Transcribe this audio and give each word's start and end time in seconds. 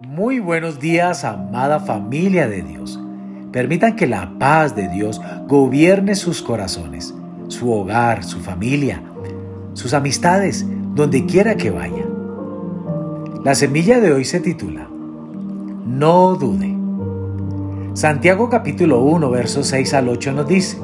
Muy 0.00 0.40
buenos 0.40 0.80
días, 0.80 1.24
amada 1.24 1.78
familia 1.78 2.48
de 2.48 2.62
Dios. 2.62 3.00
Permitan 3.52 3.94
que 3.94 4.08
la 4.08 4.32
paz 4.40 4.74
de 4.74 4.88
Dios 4.88 5.22
gobierne 5.46 6.16
sus 6.16 6.42
corazones, 6.42 7.14
su 7.46 7.72
hogar, 7.72 8.24
su 8.24 8.40
familia, 8.40 9.00
sus 9.74 9.94
amistades, 9.94 10.66
donde 10.94 11.24
quiera 11.26 11.54
que 11.54 11.70
vaya. 11.70 12.04
La 13.44 13.54
semilla 13.54 14.00
de 14.00 14.12
hoy 14.12 14.24
se 14.24 14.40
titula 14.40 14.88
No 15.86 16.34
dude. 16.34 16.76
Santiago 17.94 18.50
capítulo 18.50 19.00
1, 19.00 19.30
versos 19.30 19.68
6 19.68 19.94
al 19.94 20.08
8 20.08 20.32
nos 20.32 20.48
dice, 20.48 20.76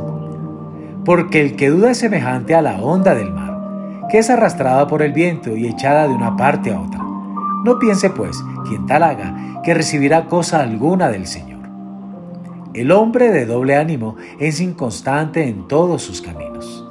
Porque 1.05 1.41
el 1.41 1.57
que 1.57 1.71
duda 1.71 1.91
es 1.91 1.99
semejante 1.99 2.55
a 2.55 2.63
la 2.63 2.81
onda 2.81 3.17
del 3.17 3.33
mar, 3.33 4.07
que 4.09 4.19
es 4.19 4.31
arrastrada 4.31 4.87
por 4.87 5.03
el 5.03 5.13
viento 5.13 5.57
y 5.57 5.67
echada 5.67 6.07
de 6.07 6.15
una 6.15 6.37
parte 6.37 6.73
a 6.73 6.81
otra. 6.81 7.01
No 7.65 7.79
piense 7.79 8.09
pues, 8.09 8.43
quien 8.71 8.87
tal 8.87 9.03
haga, 9.03 9.61
que 9.65 9.75
recibirá 9.75 10.27
cosa 10.27 10.61
alguna 10.61 11.09
del 11.09 11.27
Señor. 11.27 11.69
El 12.73 12.93
hombre 12.93 13.33
de 13.33 13.47
doble 13.47 13.77
ánimo 13.77 14.15
es 14.39 14.61
inconstante 14.61 15.43
en 15.43 15.67
todos 15.67 16.03
sus 16.03 16.23
caminos. 16.23 16.87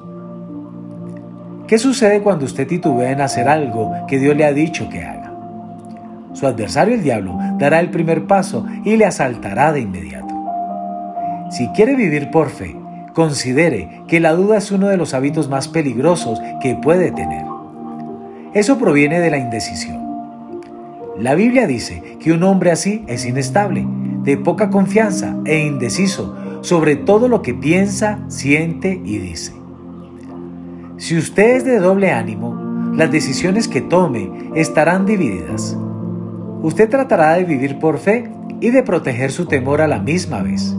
¿Qué 1.68 1.78
sucede 1.78 2.22
cuando 2.22 2.44
usted 2.44 2.68
titubea 2.68 3.12
en 3.12 3.22
hacer 3.22 3.48
algo 3.48 3.94
que 4.08 4.20
Dios 4.20 4.36
le 4.36 4.44
ha 4.44 4.52
dicho 4.52 4.90
que 4.90 5.04
haga? 5.04 5.34
Su 6.34 6.48
adversario 6.48 6.96
el 6.96 7.04
diablo 7.04 7.38
dará 7.58 7.80
el 7.80 7.92
primer 7.92 8.28
paso 8.28 8.66
y 8.84 8.98
le 8.98 9.06
asaltará 9.06 9.72
de 9.72 9.80
inmediato. 9.80 10.36
Si 11.50 11.70
quiere 11.70 11.96
vivir 11.96 12.30
por 12.30 12.50
fe, 12.50 12.76
considere 13.14 14.04
que 14.08 14.20
la 14.20 14.34
duda 14.34 14.58
es 14.58 14.72
uno 14.72 14.88
de 14.90 14.98
los 14.98 15.14
hábitos 15.14 15.48
más 15.48 15.70
peligrosos 15.70 16.42
que 16.62 16.76
puede 16.76 17.12
tener. 17.12 17.46
Eso 18.54 18.78
proviene 18.78 19.22
de 19.22 19.32
la 19.32 19.38
indecisión. 19.38 20.09
La 21.20 21.36
Biblia 21.36 21.68
dice 21.68 22.18
que 22.20 22.32
un 22.32 22.44
hombre 22.44 22.72
así 22.72 23.04
es 23.08 23.26
inestable, 23.26 23.86
de 24.24 24.38
poca 24.38 24.70
confianza 24.70 25.38
e 25.46 25.60
indeciso 25.60 26.36
sobre 26.62 26.96
todo 26.96 27.28
lo 27.28 27.42
que 27.42 27.54
piensa, 27.54 28.20
siente 28.28 29.02
y 29.04 29.18
dice. 29.18 29.54
Si 30.98 31.18
usted 31.18 31.58
es 31.58 31.66
de 31.66 31.80
doble 31.80 32.12
ánimo, 32.12 32.94
las 32.96 33.12
decisiones 33.12 33.68
que 33.68 33.82
tome 33.82 34.32
estarán 34.56 35.06
divididas. 35.06 35.78
Usted 36.62 36.90
tratará 36.90 37.34
de 37.34 37.46
vivir 37.46 37.80
por 37.80 37.98
fe 37.98 38.30
y 38.60 38.72
de 38.72 38.84
proteger 38.84 39.32
su 39.32 39.46
temor 39.46 39.82
a 39.82 39.88
la 39.88 40.00
misma 40.00 40.42
vez. 40.42 40.76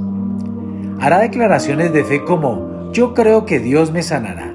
Hará 1.00 1.19
declaraciones 1.19 1.92
de 1.94 2.04
fe 2.04 2.25
como, 2.25 2.91
yo 2.92 3.14
creo 3.14 3.47
que 3.47 3.58
Dios 3.58 3.91
me 3.91 4.02
sanará. 4.02 4.54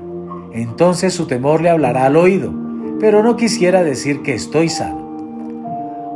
Entonces 0.52 1.14
su 1.14 1.26
temor 1.26 1.62
le 1.62 1.70
hablará 1.70 2.06
al 2.06 2.18
oído, 2.18 2.54
pero 3.00 3.24
no 3.24 3.36
quisiera 3.36 3.84
decir 3.84 4.22
que 4.22 4.36
estoy 4.36 4.70
sano. 4.70 5.05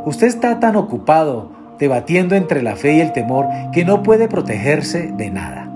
Usted 0.06 0.28
está 0.28 0.60
tan 0.60 0.76
ocupado 0.76 1.50
debatiendo 1.78 2.34
entre 2.34 2.62
la 2.62 2.74
fe 2.74 2.94
y 2.94 3.00
el 3.00 3.12
temor 3.12 3.48
que 3.72 3.84
no 3.84 4.02
puede 4.02 4.28
protegerse 4.28 5.12
de 5.12 5.30
nada. 5.30 5.70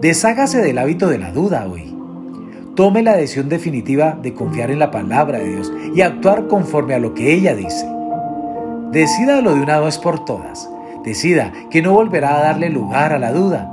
Deshágase 0.00 0.60
del 0.60 0.76
hábito 0.76 1.08
de 1.08 1.18
la 1.18 1.32
duda 1.32 1.66
hoy. 1.66 1.94
Tome 2.74 3.02
la 3.02 3.16
decisión 3.16 3.48
definitiva 3.48 4.18
de 4.20 4.34
confiar 4.34 4.70
en 4.70 4.78
la 4.78 4.90
palabra 4.90 5.38
de 5.38 5.48
Dios 5.48 5.72
y 5.94 6.02
actuar 6.02 6.46
conforme 6.46 6.92
a 6.94 6.98
lo 6.98 7.14
que 7.14 7.32
ella 7.32 7.54
dice. 7.54 7.88
Decídalo 8.92 9.54
de 9.54 9.62
una 9.62 9.80
vez 9.80 9.96
por 9.96 10.24
todas. 10.26 10.68
Decida 11.02 11.52
que 11.70 11.80
no 11.80 11.94
volverá 11.94 12.36
a 12.36 12.42
darle 12.42 12.68
lugar 12.68 13.14
a 13.14 13.18
la 13.18 13.32
duda. 13.32 13.72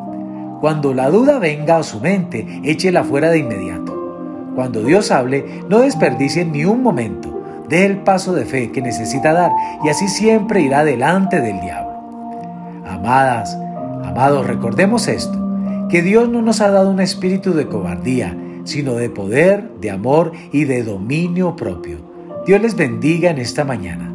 Cuando 0.61 0.93
la 0.93 1.09
duda 1.09 1.39
venga 1.39 1.77
a 1.77 1.83
su 1.83 1.99
mente, 1.99 2.61
échela 2.63 3.03
fuera 3.03 3.29
de 3.29 3.39
inmediato. 3.39 4.51
Cuando 4.55 4.83
Dios 4.83 5.11
hable, 5.11 5.63
no 5.67 5.79
desperdicie 5.79 6.45
ni 6.45 6.63
un 6.63 6.81
momento 6.81 7.32
dé 7.69 7.85
el 7.85 7.97
paso 7.97 8.33
de 8.33 8.45
fe 8.45 8.71
que 8.71 8.81
necesita 8.81 9.33
dar 9.33 9.51
y 9.83 9.89
así 9.89 10.07
siempre 10.07 10.61
irá 10.61 10.83
delante 10.83 11.41
del 11.41 11.59
diablo. 11.61 11.93
Amadas, 12.87 13.57
amados, 14.03 14.45
recordemos 14.45 15.07
esto, 15.07 15.37
que 15.89 16.01
Dios 16.01 16.29
no 16.29 16.41
nos 16.41 16.61
ha 16.61 16.69
dado 16.69 16.89
un 16.89 16.99
espíritu 16.99 17.53
de 17.53 17.67
cobardía, 17.67 18.37
sino 18.63 18.95
de 18.95 19.09
poder, 19.09 19.69
de 19.81 19.91
amor 19.91 20.31
y 20.51 20.65
de 20.65 20.83
dominio 20.83 21.55
propio. 21.55 21.97
Dios 22.45 22.61
les 22.61 22.75
bendiga 22.75 23.29
en 23.29 23.37
esta 23.37 23.63
mañana. 23.63 24.12